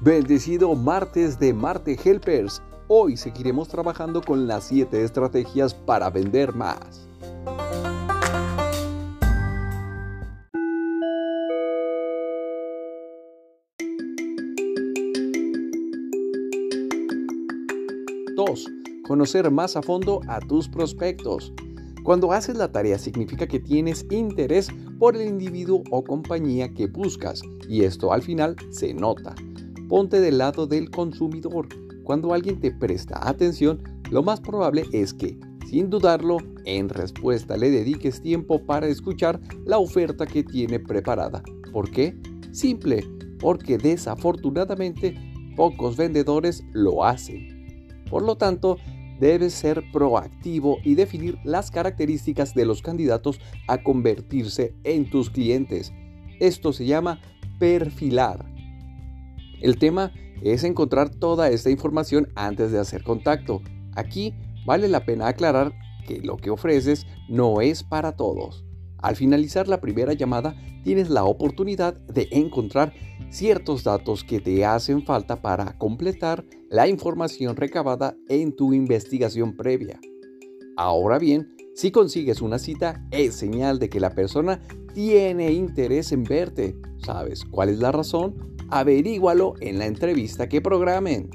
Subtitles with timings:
[0.00, 2.62] Bendecido martes de Marte Helpers.
[2.86, 7.08] Hoy seguiremos trabajando con las 7 estrategias para vender más.
[18.36, 18.68] Dos,
[19.08, 21.52] Conocer más a fondo a tus prospectos.
[22.04, 24.68] Cuando haces la tarea significa que tienes interés
[25.00, 29.34] por el individuo o compañía que buscas y esto al final se nota.
[29.88, 31.68] Ponte del lado del consumidor.
[32.04, 37.70] Cuando alguien te presta atención, lo más probable es que, sin dudarlo, en respuesta le
[37.70, 41.42] dediques tiempo para escuchar la oferta que tiene preparada.
[41.72, 42.14] ¿Por qué?
[42.52, 43.02] Simple,
[43.38, 45.14] porque desafortunadamente
[45.56, 48.04] pocos vendedores lo hacen.
[48.10, 48.76] Por lo tanto,
[49.20, 55.92] debes ser proactivo y definir las características de los candidatos a convertirse en tus clientes.
[56.40, 57.20] Esto se llama
[57.58, 58.57] perfilar.
[59.60, 63.60] El tema es encontrar toda esta información antes de hacer contacto.
[63.94, 64.34] Aquí
[64.66, 65.72] vale la pena aclarar
[66.06, 68.64] que lo que ofreces no es para todos.
[68.98, 72.92] Al finalizar la primera llamada, tienes la oportunidad de encontrar
[73.30, 80.00] ciertos datos que te hacen falta para completar la información recabada en tu investigación previa.
[80.76, 84.60] Ahora bien, si consigues una cita, es señal de que la persona
[84.94, 86.76] tiene interés en verte.
[87.04, 88.57] ¿Sabes cuál es la razón?
[88.70, 91.30] Averígualo en la entrevista que programen.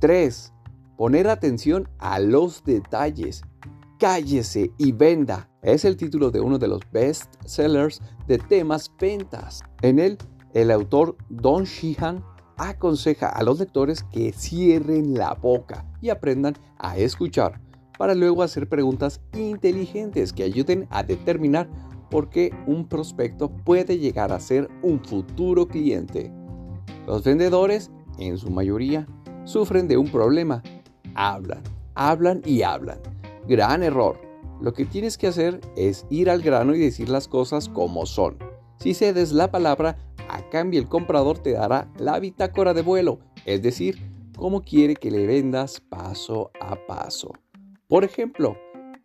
[0.00, 0.52] Tres,
[0.98, 3.42] Poner atención a los detalles.
[4.00, 5.48] Cállese y venda.
[5.62, 9.62] Es el título de uno de los best sellers de temas ventas.
[9.80, 10.18] En él,
[10.54, 12.24] el autor Don Sheehan
[12.58, 17.60] aconseja a los lectores que cierren la boca y aprendan a escuchar
[17.98, 21.68] para luego hacer preguntas inteligentes que ayuden a determinar
[22.10, 26.32] por qué un prospecto puede llegar a ser un futuro cliente.
[27.06, 29.06] Los vendedores, en su mayoría,
[29.44, 30.62] sufren de un problema.
[31.14, 31.62] Hablan,
[31.94, 32.98] hablan y hablan.
[33.46, 34.20] Gran error.
[34.60, 38.38] Lo que tienes que hacer es ir al grano y decir las cosas como son.
[38.78, 39.96] Si cedes la palabra,
[40.28, 43.98] a cambio, el comprador te dará la bitácora de vuelo, es decir,
[44.36, 47.32] cómo quiere que le vendas paso a paso.
[47.88, 48.56] Por ejemplo,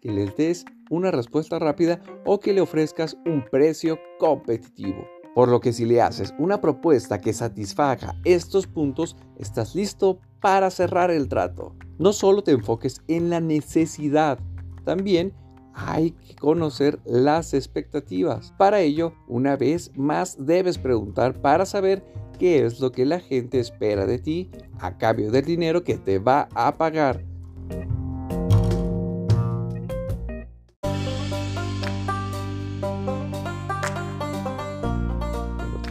[0.02, 5.08] que le des una respuesta rápida o que le ofrezcas un precio competitivo.
[5.34, 10.70] Por lo que si le haces una propuesta que satisfaga estos puntos, estás listo para
[10.70, 11.76] cerrar el trato.
[11.98, 14.38] No solo te enfoques en la necesidad,
[14.84, 15.34] también
[15.74, 18.54] hay que conocer las expectativas.
[18.58, 22.04] Para ello, una vez más debes preguntar para saber
[22.40, 26.20] qué es lo que la gente espera de ti a cambio del dinero que te
[26.20, 27.24] va a pagar.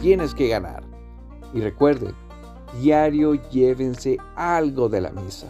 [0.03, 0.83] tienes que ganar.
[1.53, 2.13] Y recuerde,
[2.81, 5.47] diario llévense algo de la mesa.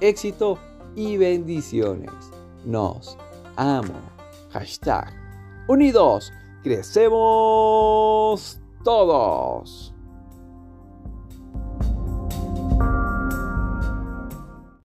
[0.00, 0.58] Éxito
[0.96, 2.10] y bendiciones.
[2.64, 3.18] Nos
[3.56, 3.94] amo.
[4.52, 5.12] Hashtag.
[5.68, 6.32] Unidos,
[6.62, 9.51] crecemos todos.